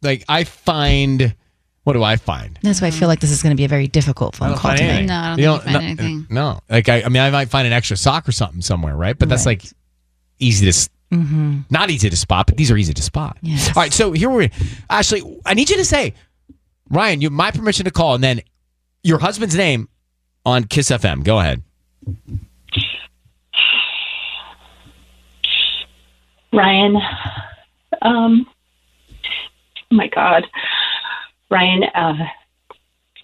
[0.00, 1.34] like I find.
[1.84, 2.58] What do I find?
[2.62, 4.70] That's why I feel like this is going to be a very difficult phone call
[4.70, 4.90] find tonight.
[4.92, 5.06] anything.
[5.08, 6.26] No, I don't You think you find no, anything.
[6.30, 9.18] No, like I, I mean, I might find an extra sock or something somewhere, right?
[9.18, 9.62] But that's Right.
[9.64, 9.72] like
[10.38, 11.58] easy to, s- Mm-hmm.
[11.70, 13.36] not easy to spot, but these are easy to spot.
[13.42, 13.68] Yes.
[13.68, 14.48] All right, so here we're.
[14.88, 16.14] Ashley, I need you to say,
[16.88, 18.40] Ryan, you have my permission to call, and then
[19.02, 19.88] your husband's name
[20.46, 21.22] on Kiss FM.
[21.22, 21.62] Go ahead.
[26.52, 26.96] Ryan,
[28.02, 28.46] um,
[29.90, 30.44] oh my God,
[31.52, 32.14] Ryan, uh,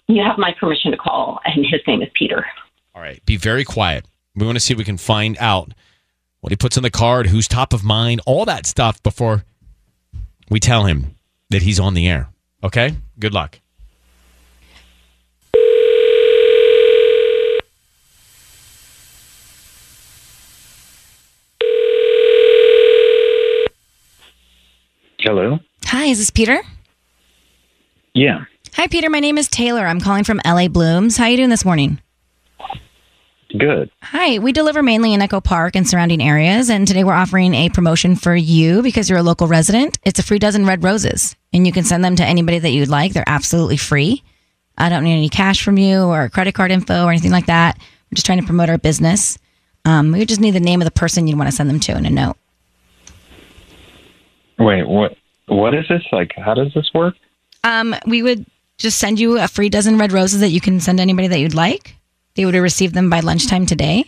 [0.07, 2.45] you have my permission to call, and his name is Peter.
[2.93, 4.05] All right, be very quiet.
[4.35, 5.73] We want to see if we can find out
[6.41, 9.45] what he puts on the card, who's top of mind, all that stuff before
[10.47, 11.15] we tell him
[11.49, 12.29] that he's on the air.
[12.63, 12.93] Okay?
[13.17, 13.59] Good luck.
[25.17, 25.57] Hello.
[25.85, 26.61] Hi, is this Peter?
[28.13, 28.45] Yeah.
[28.73, 29.09] Hi, Peter.
[29.09, 29.85] My name is Taylor.
[29.85, 31.17] I'm calling from LA Blooms.
[31.17, 32.01] How are you doing this morning?
[33.57, 33.89] Good.
[34.03, 37.69] Hi, we deliver mainly in Echo Park and surrounding areas, and today we're offering a
[37.69, 39.97] promotion for you because you're a local resident.
[40.03, 42.89] It's a free dozen red roses, and you can send them to anybody that you'd
[42.89, 43.13] like.
[43.13, 44.23] They're absolutely free.
[44.77, 47.77] I don't need any cash from you or credit card info or anything like that.
[47.79, 49.39] We're just trying to promote our business.
[49.83, 51.93] Um, we just need the name of the person you'd want to send them to
[51.93, 52.37] and a note.
[54.59, 54.87] Wait.
[54.87, 55.17] What?
[55.47, 56.03] What is this?
[56.11, 57.15] Like, how does this work?
[57.63, 58.45] Um, we would
[58.77, 61.53] just send you a free dozen red roses that you can send anybody that you'd
[61.53, 61.95] like.
[62.35, 64.05] They would have received them by lunchtime today.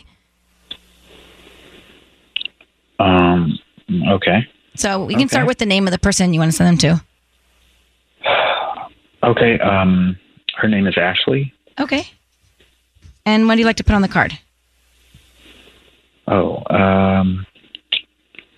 [2.98, 3.58] Um.
[4.08, 4.46] Okay.
[4.76, 5.28] So we can Okay.
[5.28, 6.98] start with the name of the person you want to send them
[8.24, 8.28] to.
[9.24, 9.56] Okay.
[9.60, 10.16] Um.
[10.56, 11.52] Her name is Ashley.
[11.78, 12.04] Okay.
[13.24, 14.36] And what do you like to put on the card?
[16.26, 16.62] Oh.
[16.74, 17.46] Um.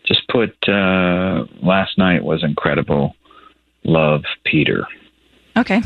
[0.07, 0.57] Just put.
[0.69, 3.15] Uh, last night was incredible.
[3.85, 4.87] Love, Peter.
[5.57, 5.83] Okay.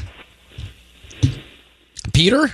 [2.13, 2.51] Peter?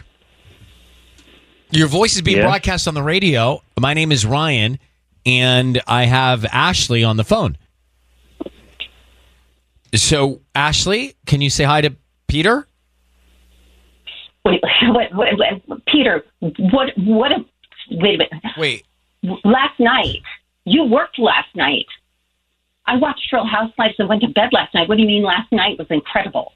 [1.71, 2.45] Your voice is being Yeah.
[2.45, 3.63] broadcast on the radio.
[3.79, 4.79] My name is Ryan,
[5.27, 7.57] and I have Ashley on the phone.
[9.95, 11.95] So, Ashley, can you say hi to
[12.27, 12.67] Peter?
[14.45, 15.29] Wait, what, what,
[15.67, 17.45] what, Peter, what, what, a,
[17.91, 18.33] wait a minute.
[18.59, 18.85] Wait.
[19.45, 20.21] Last night,
[20.67, 21.87] You worked last night.
[22.87, 24.89] I watched Real Housewives and went to bed last night.
[24.89, 26.53] What do you mean last night was incredible?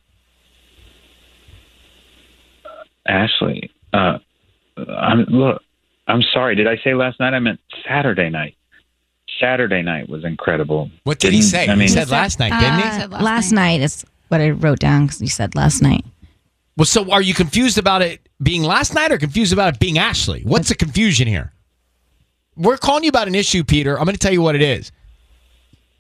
[3.06, 4.18] Ashley, uh,
[4.76, 5.62] I'm look.
[6.06, 6.54] I'm sorry.
[6.56, 7.34] Did I say last night?
[7.34, 8.54] I meant Saturday night.
[9.40, 10.90] Saturday night was incredible.
[11.04, 11.64] What did he Didn't- say?
[11.68, 12.78] I mean, he said last night, didn't
[13.10, 13.14] he?
[13.16, 13.80] Uh, last, night.
[13.80, 16.04] is what I wrote down because you said last night.
[16.76, 19.98] Well, so are you confused about it being last night or confused about it being
[19.98, 20.42] Ashley?
[20.44, 21.52] What's the confusion here?
[22.56, 23.98] We're calling you about an issue, Peter.
[23.98, 24.90] I'm going to tell you what it is.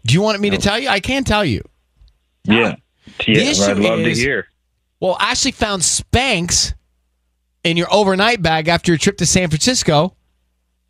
[0.08, 0.88] Do you want me to tell you?
[0.88, 1.60] I can tell you.
[2.44, 2.76] yeah,
[3.26, 3.40] The yeah.
[3.42, 4.48] issue I'd love is- to hear.
[5.00, 6.72] Well, Ashley found Spanx
[7.62, 10.16] in your overnight bag after your trip to San Francisco.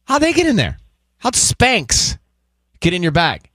[0.05, 0.79] How'd they get in there?
[1.19, 2.17] How'd Spanx
[2.81, 3.51] get in your bag?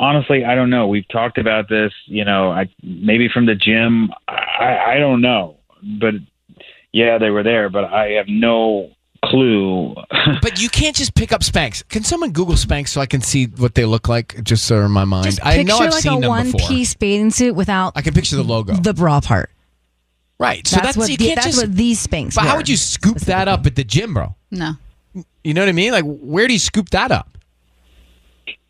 [0.00, 0.86] Honestly, I don't know.
[0.88, 1.92] We've talked about this.
[2.06, 4.10] You know, I maybe from the gym.
[4.28, 5.58] I, I don't know,
[6.00, 6.14] but
[6.92, 7.68] yeah, they were there.
[7.68, 8.90] But I have no
[9.28, 9.94] clue.
[10.42, 11.86] But you can't just pick up Spanx.
[11.88, 14.90] Can someone Google Spanx so I can see what they look like, just so in
[14.90, 15.24] my mind?
[15.26, 16.68] Just I picture know I've like seen a them one before.
[16.68, 18.74] piece bathing suit without I can picture the logo.
[18.74, 19.50] the bra part.
[20.38, 20.66] Right.
[20.66, 21.58] So That's that's, what you the- can't that's just.
[21.66, 24.34] what these Spanx But how were, would you scoop that up at the gym, bro?
[24.50, 24.72] No.
[25.42, 25.92] You know what I mean?
[25.92, 27.36] Like, where do you scoop that up?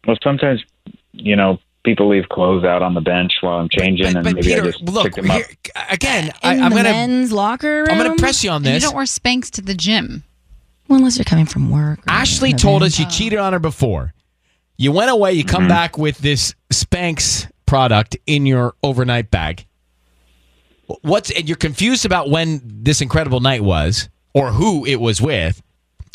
[0.07, 0.63] well, sometimes
[1.13, 4.55] you know people leave clothes out on the bench while I'm changing, and But maybe
[4.55, 5.37] I just look pick them up.
[5.39, 5.47] here,
[5.91, 6.33] again.
[6.43, 7.89] I, In I'm the gonna men's locker room.
[7.91, 8.83] I'm gonna press you on You this.
[8.83, 10.25] You don't wear Spanx to the gym.
[10.89, 11.99] Well, unless you're coming from work.
[12.01, 14.15] or Ashley told us you cheated on her before.
[14.79, 15.35] You went away.
[15.35, 15.69] You come mm-hmm.
[15.69, 19.67] back with this Spanx product in your overnight bag.
[21.03, 25.61] What's and you're confused about when this incredible night was or who it was with.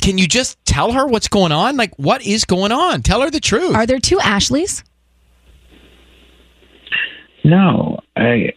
[0.02, 1.78] Can you just tell her what's going on?
[1.78, 3.04] Like, what is going on?
[3.04, 3.76] Tell her the truth.
[3.76, 4.84] Are there two Ashleys?
[7.46, 8.54] No, I,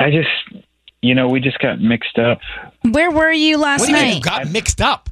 [0.00, 0.64] I just,
[1.02, 2.40] you know, we just got mixed up.
[2.90, 4.14] Where were you last what do you mean night?
[4.16, 5.10] you got mixed up?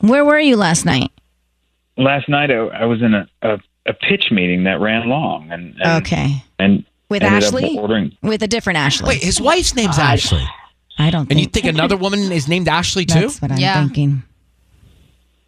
[0.00, 1.10] Where were you last night?
[1.96, 5.74] Last night, I, I was in a, a a pitch meeting that ran long, and,
[5.80, 6.44] and Okay.
[6.58, 7.76] and With Ashley?
[7.78, 8.16] ordering.
[8.22, 9.08] With a different Ashley.
[9.08, 10.46] Wait, his wife's name's Ashley.
[10.98, 13.20] I don't And you think another woman is named Ashley too?
[13.20, 13.82] that's what I'm Yeah.
[13.82, 14.22] thinking.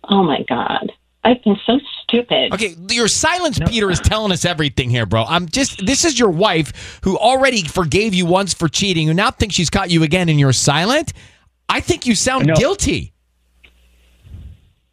[0.08, 0.90] Oh my God.
[1.22, 2.54] I've been so stupid.
[2.54, 5.24] Okay, your silence, Peter, is telling us everything here, bro.
[5.24, 5.84] I'm just.
[5.84, 9.68] This is your wife who already forgave you once for cheating, who now thinks she's
[9.68, 11.12] caught you again, and you're silent.
[11.68, 12.54] I think you sound No.
[12.54, 13.12] guilty.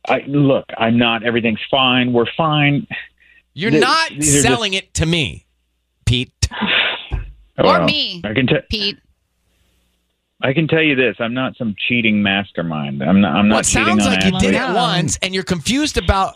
[0.08, 0.65] I look.
[0.78, 1.24] I'm not.
[1.24, 2.13] Everything's fine.
[2.13, 2.88] We're fine.
[3.54, 5.46] You're Th- not these are just- selling it to me,
[6.06, 6.32] Pete.
[7.60, 8.22] Or me.
[8.24, 8.60] I can tell.
[8.70, 9.00] Pete.
[10.43, 11.15] I can tell you this.
[11.20, 13.02] I'm not some cheating mastermind.
[13.02, 13.30] I'm not.
[13.36, 15.98] I'm Well, not it cheating sounds on like you did it once, and you're confused
[15.98, 16.36] about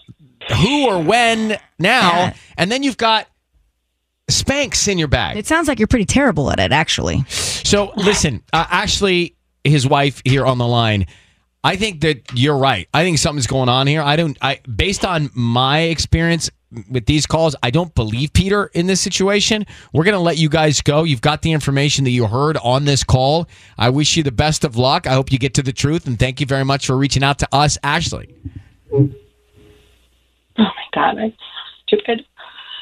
[0.57, 2.34] who or when now, Yeah.
[2.57, 3.27] and then you've got
[4.31, 5.38] Spanx in your bag.
[5.38, 7.23] It sounds like you're pretty terrible at it, actually.
[7.27, 11.05] So listen, uh, Ashley, his wife here on the line.
[11.63, 12.88] I think that you're right.
[12.93, 14.02] I think something's going on here.
[14.02, 14.38] I don't.
[14.41, 16.50] I based on my experience
[16.89, 19.65] with these calls, I don't believe Peter in this situation.
[19.93, 21.04] We're gonna let you guys go.
[21.04, 23.47] You've got the information that you heard on this call.
[23.78, 25.06] I wish you the best of luck.
[25.06, 27.39] I hope you get to the truth, and thank you very much for reaching out
[27.39, 28.34] to us, Ashley.
[28.93, 29.10] Oh
[30.58, 31.17] my God.
[31.17, 31.36] I'm so
[31.86, 32.26] stupid.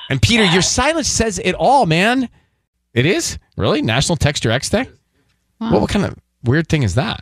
[0.09, 2.29] And Peter, your silence says it all, man.
[2.93, 4.87] It is really National Text Your Ex Day.
[5.59, 7.21] What, what kind of weird thing is that?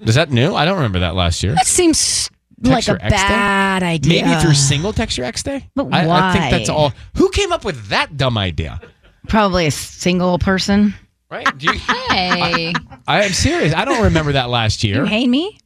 [0.00, 0.54] Is that new?
[0.54, 1.54] I don't remember that last year.
[1.54, 2.30] That seems
[2.62, 3.08] like your a day?
[3.10, 4.22] bad idea.
[4.22, 5.68] Maybe if you're single, text your ex day.
[5.74, 6.92] But I, I think that's all.
[7.16, 8.80] Who came up with that dumb idea?
[9.28, 10.94] Probably a single person.
[11.30, 11.46] Right?
[11.58, 11.78] Do you,
[12.08, 12.72] Hey.
[13.06, 13.72] I am serious.
[13.74, 14.96] I don't remember that last year.
[14.96, 15.58] You hate me?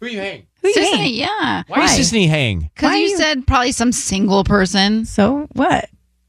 [0.00, 0.46] Who you hang?
[0.62, 1.14] Who you Sissy, hate?
[1.14, 1.62] yeah.
[1.68, 2.70] Why, is Sisanie hang?
[2.74, 5.04] Because you, you- said probably some single person.
[5.04, 5.88] So what?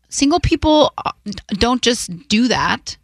[0.10, 1.12] Single people uh,
[1.49, 2.97] don't just do that.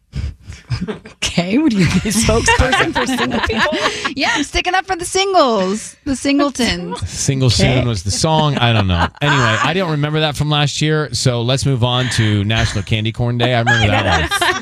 [1.16, 4.12] Okay, would you be a spokesperson for single people?
[4.16, 7.00] Yeah, I'm sticking up for the singles, the singletons.
[7.10, 8.58] Single soon was the song.
[8.58, 9.08] I don't know.
[9.22, 11.14] Anyway, I don't remember that from last year.
[11.14, 13.54] So let's move on to National Candy Corn Day.
[13.54, 14.62] I remember that one.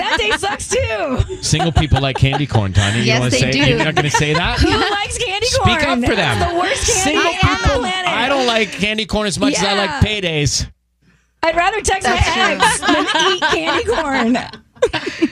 [0.00, 1.42] that day sucks too.
[1.42, 2.98] Single people like candy corn, Tanya.
[3.00, 3.64] You Yes, want to they say?
[3.64, 3.68] do.
[3.70, 4.58] You're not going to say that.
[4.60, 5.78] Who likes candy corn?
[5.78, 6.42] Speak up for them.
[6.42, 7.78] It's the worst candy Single on the people.
[7.80, 8.08] planet.
[8.10, 10.68] I don't like candy corn as much as I like paydays.
[11.42, 15.27] I'd rather text my ex than eat candy corn.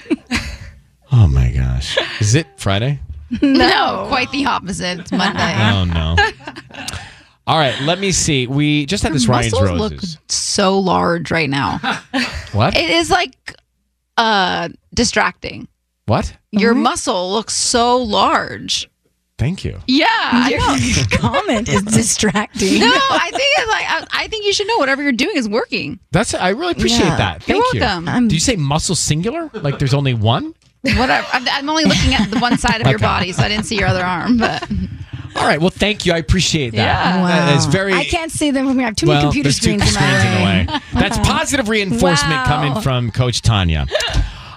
[1.18, 1.96] Oh my gosh.
[2.20, 3.00] Is it Friday?
[3.42, 5.00] No, quite the opposite.
[5.00, 5.54] It's Monday.
[5.58, 6.14] Oh no.
[7.48, 8.46] All right, let me see.
[8.46, 10.14] We just had this Ryan's Muscles Roses.
[10.14, 11.78] look so large right now.
[12.52, 12.76] What?
[12.76, 13.34] It is like
[14.16, 15.66] uh distracting.
[16.06, 16.36] What?
[16.52, 18.88] Your muscle looks so large.
[19.38, 19.80] Thank you.
[19.88, 20.48] Yeah.
[20.48, 20.60] Your
[21.18, 22.78] comment is distracting.
[22.80, 25.48] No, I think it's like I, I think you should know whatever you're doing is
[25.48, 25.98] working.
[26.12, 27.16] That's I really appreciate Yeah.
[27.16, 27.42] that.
[27.42, 28.22] Thank You're welcome.
[28.22, 28.28] you.
[28.28, 29.50] Do you say muscle singular?
[29.52, 30.54] Like there's only one?
[30.94, 31.26] Whatever.
[31.32, 33.76] I'm, I'm only looking at the one side of your body, so I didn't see
[33.78, 34.38] your other arm.
[34.38, 34.68] But
[35.36, 35.60] All right.
[35.60, 36.12] Well, thank you.
[36.12, 37.20] I appreciate that.
[37.20, 37.26] Wow.
[37.26, 37.92] That is very.
[37.92, 38.84] I can't see them from here.
[38.84, 40.80] I have too well, many computer there's two screens, screens in my way.
[40.94, 42.44] That's positive reinforcement Wow.
[42.46, 43.86] coming from Coach Tanya.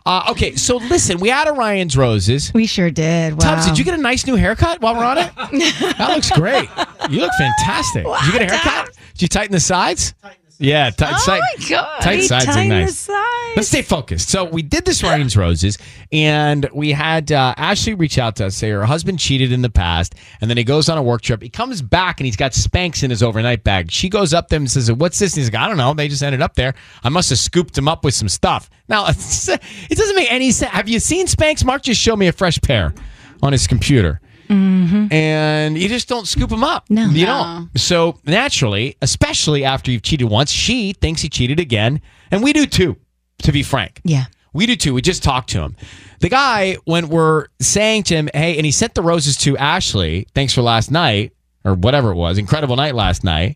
[0.06, 2.52] Uh, okay, so listen, we had Orion's Roses.
[2.54, 3.34] We sure did.
[3.34, 3.56] Wow.
[3.56, 5.32] Tubbs, did you get a nice new haircut while we're on it?
[5.36, 6.68] that looks great.
[7.12, 8.06] You look fantastic.
[8.06, 8.96] Did you get a haircut?
[9.14, 10.16] Did you tighten the sides?
[10.62, 12.02] Yeah, tight, Oh tight, my God.
[12.02, 13.00] tight sides are nice.
[13.00, 13.18] sides.
[13.56, 14.28] Let's stay focused.
[14.28, 15.78] So we did this Ryan's Roses,
[16.12, 19.70] and we had uh, Ashley reach out to us, say her husband cheated in the
[19.70, 21.42] past, and then he goes on a work trip.
[21.42, 23.90] He comes back and he's got Spanx in his overnight bag.
[23.90, 25.94] She goes up to him and says, "What's this?" And he's like, "I don't know.
[25.94, 26.74] They just ended up there.
[27.06, 30.72] I must have scooped him up with some stuff." Now it doesn't make any sense.
[30.74, 31.64] Have you seen Spanx?
[31.64, 32.94] Mark just showed me a fresh pair
[33.42, 34.20] on his computer
[34.50, 35.14] Mm-hmm.
[35.14, 36.90] and you just don't scoop them up.
[36.90, 37.70] No, you don't.
[37.78, 42.66] So naturally, especially after you've cheated once, she thinks he cheated again, and we do
[42.66, 42.98] too.
[43.44, 44.94] To be frank, yeah, we do too.
[44.94, 45.76] We just talked to him.
[46.20, 50.28] The guy, when we're saying to him, "Hey," and he sent the roses to Ashley.
[50.36, 51.32] Thanks for last night,
[51.64, 52.38] or whatever it was.
[52.38, 53.56] Incredible night last night.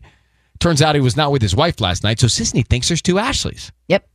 [0.60, 3.18] Turns out he was not with his wife last night, so Sisanie thinks there's two
[3.18, 3.72] Ashleys.
[3.88, 4.08] Yep.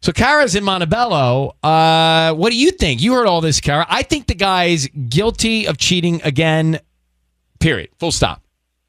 [0.00, 1.56] So Kara's in Montebello.
[1.62, 3.02] Uh, what do you think?
[3.02, 3.86] You heard all this, Kara.
[3.88, 6.80] I think the guy's guilty of cheating again.
[7.58, 7.90] Period.
[7.98, 8.42] Full stop.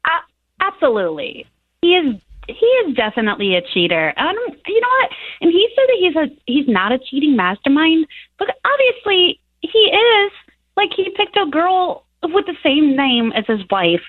[0.06, 1.46] A- absolutely.
[1.82, 4.12] He is he is definitely a cheater.
[4.16, 5.10] Don't you know what?
[5.40, 8.06] And he said that he's a he's not a cheating mastermind,
[8.38, 10.32] but obviously he is.
[10.76, 14.02] Like he picked a girl with the same name as his wife.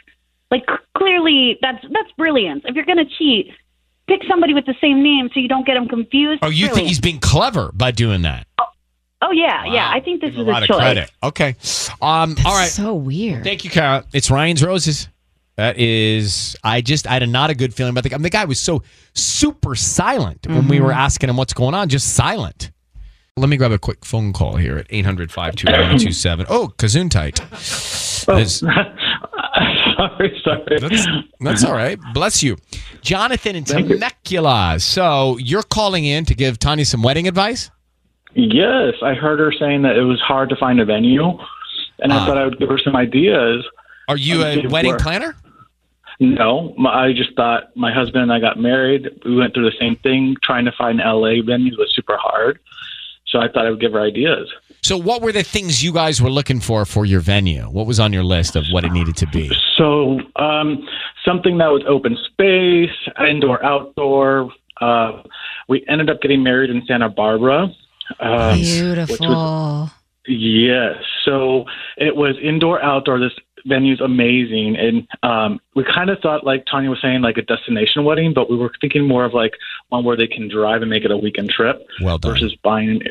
[0.51, 0.65] Like
[0.97, 2.63] clearly that's that's brilliant.
[2.65, 3.51] If you're to cheat,
[4.07, 6.39] pick somebody with the same name so you don't get them confused.
[6.43, 8.47] Oh, you think he's being clever by doing that?
[9.23, 9.89] Oh yeah, yeah.
[9.93, 10.77] I think this is A is lot a of choice.
[10.77, 11.11] credit.
[11.23, 11.55] Okay.
[12.01, 12.35] Um.
[12.45, 12.69] all right.
[12.69, 13.43] So weird.
[13.43, 14.03] Thank you, Kara.
[14.13, 15.07] It's Ryan's Roses.
[15.57, 18.15] That is, I just, I had a not a good feeling about the guy.
[18.15, 18.81] I mean, the guy was so
[19.13, 20.85] super silent when we Mm-hmm.
[20.85, 22.71] were asking him what's going on, just silent.
[23.37, 27.39] Let me grab a quick phone call here at 800 521 Oh, Kazoon tight.
[30.09, 30.79] sorry, sorry.
[30.79, 31.07] That's,
[31.39, 31.99] that's all right.
[32.13, 32.57] Bless you.
[33.01, 34.77] Jonathan in Temecula.
[34.79, 37.69] So you're calling in to give Tanya some wedding advice?
[38.33, 41.37] Yes, I heard her saying that it was hard to find a venue,
[41.99, 42.25] and I Ah.
[42.25, 43.65] thought I would give her some ideas.
[44.07, 45.35] Are you a wedding where- planner?
[46.19, 49.09] No, my, I just thought my husband and I got married.
[49.25, 50.35] We went through the same thing.
[50.43, 52.59] Trying to find LA venues was super hard,
[53.31, 54.49] so I thought I would give her ideas.
[54.83, 57.63] So, what were the things you guys were looking for for your venue?
[57.63, 59.49] What was on your list of what it needed to be?
[59.77, 60.87] So um,
[61.25, 62.89] something that was open space,
[63.27, 64.51] indoor, outdoor.
[64.79, 65.21] Uh,
[65.69, 67.67] we ended up getting married in Santa Barbara.
[68.19, 69.91] Um, which was- Beautiful.
[70.27, 70.95] Yes.
[71.25, 71.65] So
[71.97, 73.19] it was indoor, outdoor.
[73.19, 73.31] This
[73.65, 78.03] venue's amazing, and um, we kind of thought, like Tanya was saying, like a destination
[78.03, 79.53] wedding, but we were thinking more of like
[79.91, 81.85] one where they can drive and make it a weekend trip.
[82.01, 82.31] Well done.
[82.33, 83.01] Versus buying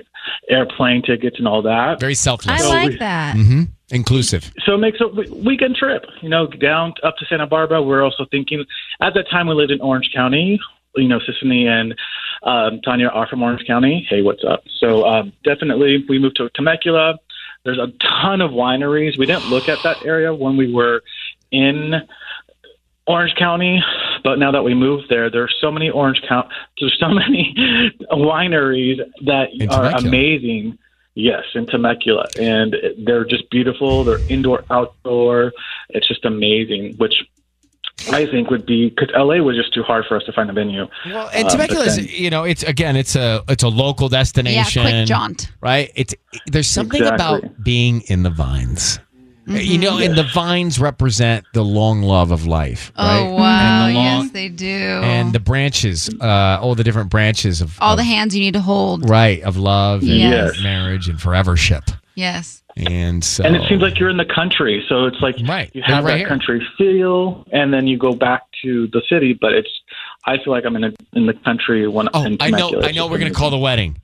[0.49, 2.01] airplane tickets and all that.
[2.01, 2.61] Very selfless.
[2.61, 3.37] I like that.
[3.37, 4.53] hmm Inclusive.
[4.65, 7.83] So it makes a weekend trip, you know, down up to Santa Barbara.
[7.83, 8.65] We're also thinking
[9.01, 10.61] at that time we lived in Orange County.
[10.97, 11.95] You know, Sisanie and
[12.43, 14.07] um, Tanya are from Orange County.
[14.09, 14.63] Hey, what's up?
[14.79, 17.19] So um, definitely we moved to Temecula.
[17.65, 19.19] There's a ton of wineries.
[19.19, 21.03] We didn't look at that area when we were
[21.51, 21.95] in
[23.07, 23.83] Orange County,
[24.25, 26.49] but now that we moved there, there's so many Orange County,
[26.81, 27.55] there's so many
[28.13, 30.79] wineries that are amazing.
[31.15, 34.05] Yes, in Temecula, and they're just beautiful.
[34.05, 35.53] They're indoor, outdoor.
[35.91, 36.95] It's just amazing.
[36.99, 37.15] Which
[38.13, 40.53] I think would be because LA was just too hard for us to find a
[40.53, 40.87] venue.
[41.07, 44.09] Well, and Uh, Temecula but is, you know, it's again, it's a it's a local
[44.09, 44.85] destination.
[44.85, 45.51] Yeah, quick jaunt.
[45.61, 45.91] right?
[45.97, 46.15] It's
[46.47, 47.39] there's something Exactly.
[47.41, 49.01] about being in the vines.
[49.51, 49.71] Mm-hmm.
[49.73, 53.19] You know, and the vines represent the long love of life, right?
[53.21, 53.87] Oh wow!
[53.89, 54.67] The long, yes, they do.
[54.67, 58.55] and the branches, uh, all the different branches of all of- the hands you need
[58.55, 59.09] to hold.
[59.11, 60.63] right of love and Yes.
[60.63, 61.85] marriage and forevership.
[62.15, 62.63] Yes.
[62.77, 65.71] And so, And it seems like you're in the country, so it's like Right.
[65.75, 66.29] you have right that here.
[66.29, 69.33] country feel, and then you go back to the city.
[69.39, 69.69] But it's
[70.27, 72.93] I feel like I'm in a, in the country when oh, in I know, I
[72.93, 73.09] know.
[73.09, 73.97] We're gonna call the wedding.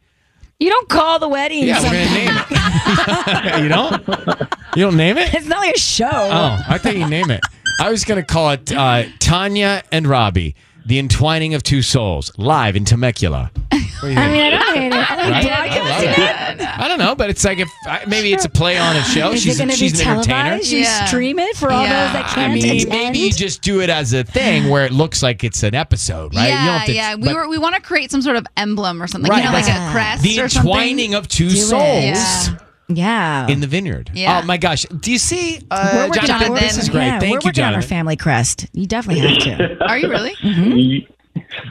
[0.59, 1.65] You don't call the wedding.
[1.65, 3.63] Yeah, we're gonna name it.
[3.63, 4.49] you don't?
[4.75, 5.35] You don't name it?
[5.35, 6.09] It's not like a show.
[6.11, 7.41] Oh, I thought you name it.
[7.79, 10.55] I was going to call it uh, Tanya and Robbie,
[10.87, 13.51] the entwining of two souls, live in Temecula.
[13.55, 13.71] What
[14.03, 15.11] do you I mean, I don't hate it.
[15.11, 15.51] I like Right?
[15.73, 16.69] I love it.
[16.81, 19.33] I don't know, but it's like if I- maybe it's a play on a show.
[19.33, 20.43] Is she's it going to be she's an entertainer.
[20.51, 20.71] televised?
[20.71, 21.07] You Yeah.
[21.07, 22.05] stream it for all Yeah.
[22.05, 22.89] those that I can't mean, attend?
[22.91, 26.35] maybe you just do it as a thing where it looks like it's an episode,
[26.35, 26.45] right?
[26.49, 27.15] You don't Yeah, have to- yeah.
[27.17, 29.31] We but were we want to create some sort of emblem or something.
[29.31, 30.71] Right, You know, like a that's- crest the or something.
[30.73, 31.61] entwining of two Do it.
[31.63, 32.57] souls Yeah.
[32.89, 33.47] Yeah.
[33.49, 34.11] in the vineyard.
[34.15, 34.41] Yeah.
[34.43, 34.85] Oh my gosh!
[34.85, 36.53] Do you see, We're uh, working Jonathan?
[36.53, 37.07] on This is great.
[37.07, 38.67] Yeah, Thank we're you, working on our family crest.
[38.73, 39.85] You definitely have to.
[39.89, 41.07] Are you really?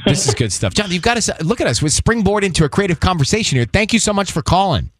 [0.06, 0.92] This is good stuff, John.
[0.92, 1.82] You've got to look at us.
[1.82, 3.66] We springboard into a creative conversation here.
[3.66, 4.92] Thank you so much for calling.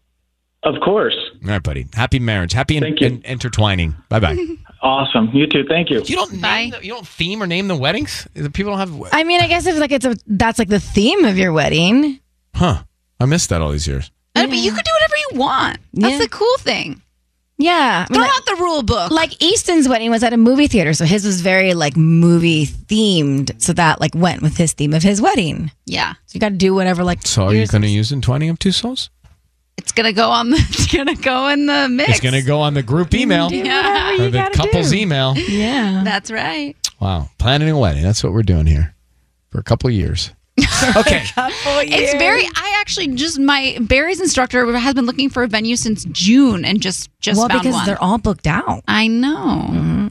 [0.64, 1.16] Of course.
[1.44, 1.86] All right, buddy.
[1.94, 2.54] Happy marriage.
[2.54, 3.08] Happy in, Thank you.
[3.08, 3.96] in- intertwining.
[4.10, 4.38] Bye bye.
[4.82, 5.32] Awesome.
[5.34, 5.64] You too.
[5.68, 6.04] Thank you.
[6.04, 8.28] You don't name the, you don't theme or name the weddings.
[8.36, 9.10] The people don't have.
[9.14, 12.20] I mean, I guess if like it's a that's like the theme of your wedding.
[12.54, 12.84] Huh?
[13.20, 14.12] I missed that all these years.
[14.36, 15.78] Uh, But you could do whatever you want.
[15.94, 16.20] That's Yeah.
[16.20, 17.02] the cool thing.
[17.58, 19.12] Yeah, I mean, Throw like- out the rule book.
[19.12, 23.62] Like Easton's wedding was at a movie theater, so his was very like movie themed.
[23.62, 25.72] So that like went with his theme of his wedding.
[25.86, 26.14] Yeah.
[26.26, 27.26] So you got to do whatever like.
[27.26, 29.10] So are you going to use in twenty of two souls?
[29.78, 30.50] It's gonna go on.
[30.50, 32.10] The, it's gonna go in the mix.
[32.10, 34.16] It's going to go on the group email Yeah.
[34.20, 35.34] or the couple's email.
[35.38, 36.02] Yeah.
[36.04, 36.76] That's right.
[37.00, 38.04] Wow, planning a wedding.
[38.04, 38.96] That's what we're doing here
[39.50, 40.32] for a couple of years.
[40.96, 41.24] okay.
[41.36, 42.46] It's very.
[42.56, 46.82] I actually just my Barry's instructor has been looking for a venue since June and
[46.82, 47.86] just just well, found because one.
[47.86, 48.84] they're all booked out.
[48.88, 50.10] I know.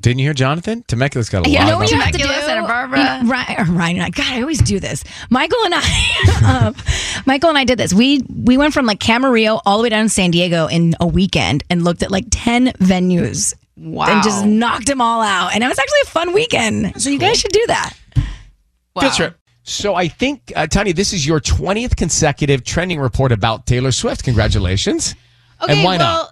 [0.00, 0.82] Didn't you hear Jonathan?
[0.88, 2.24] Temecula's got a You lot know of what you have to do?
[2.24, 2.98] Temecula, Santa Barbara.
[2.98, 4.10] You know, Ryan, or Ryan and I.
[4.10, 5.04] God, I always do this.
[5.30, 6.76] Michael and I, um,
[7.24, 7.94] Michael and I did this.
[7.94, 11.06] We we went from like Camarillo all the way down to San Diego in a
[11.06, 13.54] weekend and looked at like ten venues.
[13.76, 14.06] Wow.
[14.08, 15.54] And just knocked them all out.
[15.54, 17.00] And it was actually a fun weekend.
[17.00, 17.94] so you guys should do that.
[18.98, 19.36] Good trip.
[19.64, 24.24] So I think, uh, Tanya, this is your 20th consecutive trending report about Taylor Swift.
[24.24, 25.14] Congratulations.
[25.62, 26.24] Okay, and why well,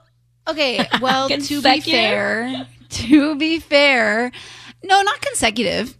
[0.46, 0.54] not?
[0.54, 4.32] Okay, well, to be fair, to be fair,
[4.82, 5.96] no, not consecutive.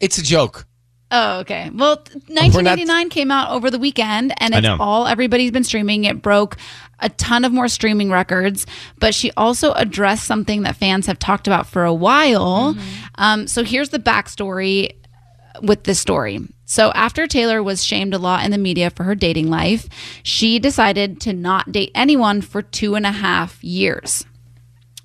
[0.00, 0.66] It's a joke.
[1.14, 1.68] Oh, okay.
[1.74, 6.04] Well, 1989 came out over the weekend, and it's all everybody's been streaming.
[6.04, 6.56] It broke
[7.00, 8.64] a ton of more streaming records,
[8.98, 12.74] but she also addressed something that fans have talked about for a while.
[13.16, 14.92] Um, so here's the backstory
[15.60, 16.40] with this story.
[16.64, 19.88] So after Taylor was shamed a lot in the media for her dating life,
[20.22, 24.24] she decided to not date anyone for two and a half years.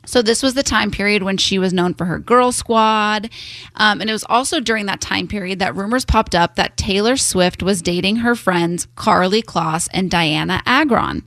[0.05, 3.29] So this was the time period when she was known for her girl squad.
[3.75, 7.17] Um, and it was also during that time period that rumors popped up that Taylor
[7.17, 11.25] Swift was dating her friends Karlie Kloss and Dianna Agron.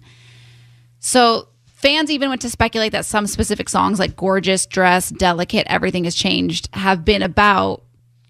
[0.99, 6.05] So fans even went to speculate that some specific songs like Gorgeous, Dress, Delicate, Everything
[6.05, 7.83] Has Changed have been about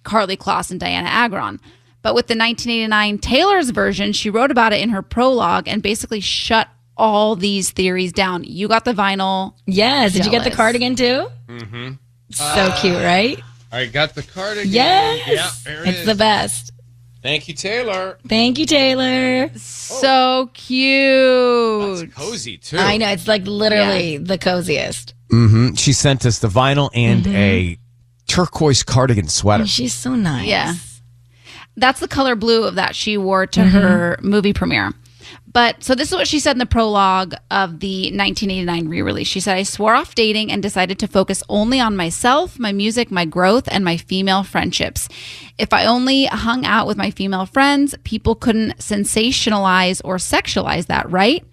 [0.04, 1.60] Karlie Kloss and Dianna Agron.
[2.02, 6.20] But with the 1989 Taylor's version, she wrote about it in her prologue and basically
[6.20, 8.44] shut all these theories down.
[8.44, 9.54] You got the vinyl.
[9.66, 10.12] Yes.
[10.12, 11.26] Did you get the cardigan too?
[11.48, 11.92] Mm-hmm.
[12.30, 13.38] So cute, right?
[13.72, 14.70] I got the cardigan.
[14.70, 15.28] Yes.
[15.28, 16.06] Yeah, there it it's is.
[16.06, 16.72] the best.
[17.22, 18.18] Thank you, Taylor.
[18.26, 19.50] Thank you, Taylor.
[19.56, 22.14] So cute.
[22.14, 22.78] Cozy, too.
[22.78, 23.08] I know.
[23.10, 25.14] It's like literally the coziest.
[25.32, 25.74] Mm-hmm.
[25.74, 27.34] She sent us the vinyl and Mhm.
[27.34, 27.78] a
[28.30, 29.66] turquoise cardigan sweater.
[29.66, 30.46] She's so nice.
[30.46, 30.74] Yeah.
[31.76, 33.70] That's the color blue of that she wore to Mhm.
[33.70, 34.92] her movie premiere.
[35.52, 39.26] But so this is what she said in the prologue of the 1989 re-release.
[39.26, 43.10] She said, "I swore off dating and decided to focus only on myself, my music,
[43.10, 45.08] my growth, and my female friendships.
[45.58, 51.10] If I only hung out with my female friends, people couldn't sensationalize or sexualize that,
[51.10, 51.44] right?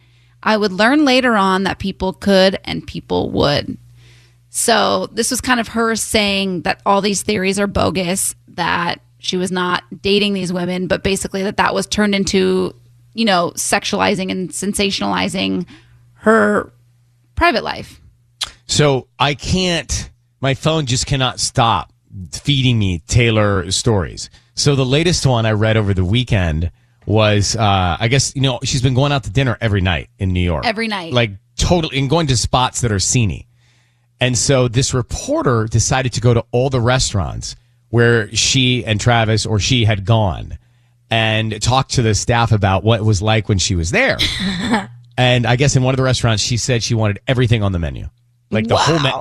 [0.44, 3.78] I would learn later on that people could and people would."
[4.58, 9.38] So this was kind of her saying that all these theories are bogus, that she
[9.38, 12.74] was not dating these women, but basically that that was turned into,
[13.14, 15.68] you know, sexualizing and sensationalizing
[16.14, 16.74] her
[17.36, 18.02] private life.
[18.66, 20.10] So I can't,
[20.42, 21.94] my phone just cannot stop
[22.32, 24.32] feeding me Taylor stories.
[24.56, 26.72] So the latest one I read over the weekend
[27.06, 30.34] was, uh, I guess, you know, she's been going out to dinner every night in
[30.34, 30.66] New York.
[30.66, 31.14] Every night.
[31.14, 33.46] Like totally, and going to spots that are sceney.
[34.20, 37.56] And so this reporter decided to go to all the restaurants
[37.90, 40.58] where she and Travis or she had gone
[41.10, 44.18] and talk to the staff about what it was like when she was there.
[45.18, 47.80] and I guess in one of the restaurants, she said she wanted everything on the
[47.80, 48.08] menu,
[48.52, 49.14] like the whole me-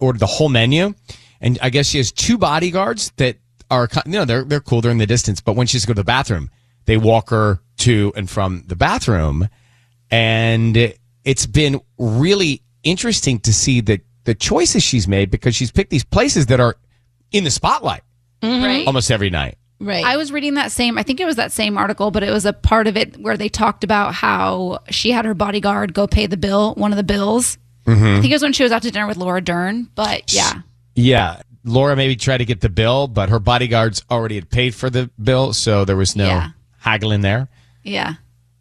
[0.00, 0.94] ordered the whole menu.
[1.40, 3.36] And I guess she has two bodyguards that
[3.70, 4.80] are, you know, they're they're cool.
[4.80, 6.50] They're in the distance, but when she's go to the bathroom,
[6.86, 9.48] they walk her to and from the bathroom.
[10.10, 10.94] And
[11.24, 16.04] it's been really interesting to see the the choices she's made because she's picked these
[16.04, 16.76] places that are
[17.32, 18.02] in the spotlight
[18.42, 18.86] Right.
[18.86, 19.56] almost every night.
[19.80, 20.04] Right.
[20.04, 22.46] I was reading that same, I think it was that same article, but it was
[22.46, 26.26] a part of it where they talked about how she had her bodyguard go pay
[26.26, 27.58] the bill, one of the bills.
[27.86, 28.18] Mhm.
[28.18, 30.60] I think it was when she was out to dinner with Laura Dern, but yeah.
[30.94, 31.40] Yeah.
[31.64, 35.10] Laura maybe tried to get the bill, but her bodyguards already had paid for the
[35.22, 36.48] bill, so there was no Yeah.
[36.78, 37.48] haggling there.
[37.82, 38.14] Yeah.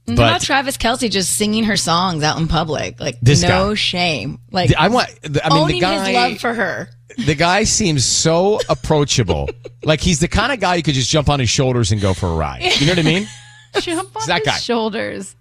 [0.08, 3.00] And But- how about Travis Kelce just singing her songs out in public?
[3.00, 3.74] Like This no guy.
[3.76, 4.40] shame.
[4.52, 5.08] Like I want.
[5.44, 6.06] I mean, the guy.
[6.06, 6.90] his love for her.
[7.26, 9.50] the guy seems so approachable.
[9.84, 12.14] like he's the kind of guy you could just jump on his shoulders and go
[12.14, 12.64] for a ride.
[12.80, 13.28] You know what I mean?
[13.80, 14.58] Jump on that his guy.
[14.60, 15.36] shoulders.